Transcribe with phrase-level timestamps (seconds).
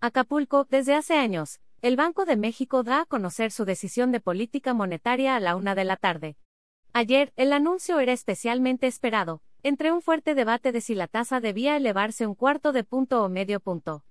[0.00, 4.72] Acapulco, desde hace años, el Banco de México da a conocer su decisión de política
[4.72, 6.36] monetaria a la una de la tarde.
[6.92, 11.76] Ayer, el anuncio era especialmente esperado, entre un fuerte debate de si la tasa debía
[11.76, 14.04] elevarse un cuarto de punto o medio punto.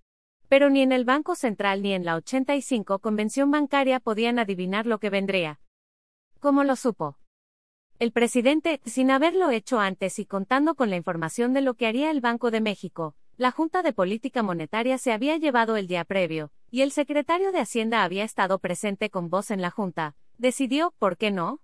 [0.50, 5.00] Pero ni en el Banco Central ni en la 85 Convención Bancaria podían adivinar lo
[5.00, 5.62] que vendría.
[6.42, 7.18] ¿Cómo lo supo?
[7.98, 12.12] El presidente, sin haberlo hecho antes y contando con la información de lo que haría
[12.12, 16.52] el Banco de México, la Junta de Política Monetaria se había llevado el día previo,
[16.72, 21.18] y el secretario de Hacienda había estado presente con voz en la Junta, decidió, ¿por
[21.18, 21.62] qué no?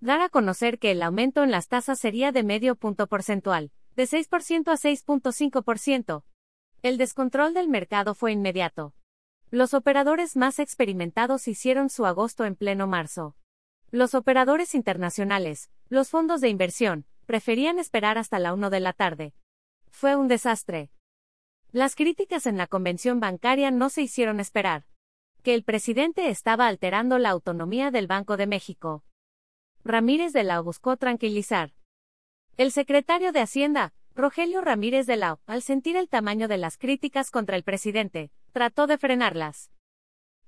[0.00, 4.04] Dar a conocer que el aumento en las tasas sería de medio punto porcentual, de
[4.04, 6.22] 6% a 6.5%.
[6.82, 8.94] El descontrol del mercado fue inmediato.
[9.50, 13.34] Los operadores más experimentados hicieron su agosto en pleno marzo.
[13.90, 19.34] Los operadores internacionales, los fondos de inversión, preferían esperar hasta la 1 de la tarde.
[19.90, 20.92] Fue un desastre.
[21.72, 24.84] Las críticas en la convención bancaria no se hicieron esperar.
[25.42, 29.04] Que el presidente estaba alterando la autonomía del Banco de México.
[29.84, 31.72] Ramírez de la buscó tranquilizar.
[32.56, 37.30] El secretario de Hacienda, Rogelio Ramírez de la al sentir el tamaño de las críticas
[37.30, 39.70] contra el presidente, trató de frenarlas.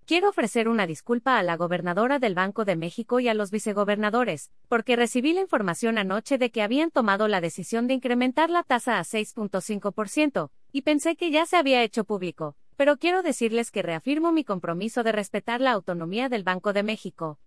[0.05, 4.51] Quiero ofrecer una disculpa a la gobernadora del Banco de México y a los vicegobernadores,
[4.67, 8.99] porque recibí la información anoche de que habían tomado la decisión de incrementar la tasa
[8.99, 14.31] a 6.5%, y pensé que ya se había hecho público, pero quiero decirles que reafirmo
[14.31, 17.39] mi compromiso de respetar la autonomía del Banco de México.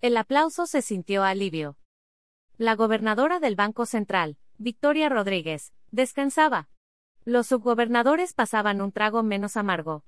[0.00, 1.76] El aplauso se sintió alivio.
[2.56, 6.68] La gobernadora del Banco Central, Victoria Rodríguez, descansaba.
[7.24, 10.04] Los subgobernadores pasaban un trago menos amargo.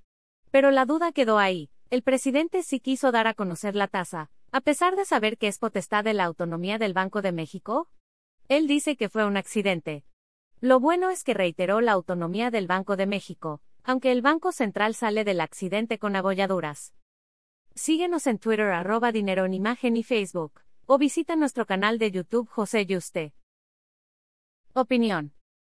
[0.50, 1.70] Pero la duda quedó ahí.
[1.90, 5.58] El presidente sí quiso dar a conocer la tasa, a pesar de saber que es
[5.58, 7.88] potestad de la autonomía del Banco de México.
[8.48, 10.04] Él dice que fue un accidente.
[10.60, 14.96] Lo bueno es que reiteró la autonomía del Banco de México, aunque el Banco Central
[14.96, 16.92] sale del accidente con abolladuras.
[17.76, 22.48] Síguenos en Twitter arroba dinero en imagen y Facebook, o visita nuestro canal de YouTube
[22.48, 23.32] José Yuste.
[24.74, 25.35] Opinión.